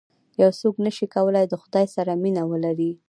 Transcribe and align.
یو 0.41 0.51
څوک 0.59 0.75
نه 0.85 0.91
شي 0.97 1.05
کولای 1.15 1.45
د 1.49 1.53
خدای 1.61 1.85
سره 1.95 2.11
مینه 2.23 2.43
ولري. 2.51 2.91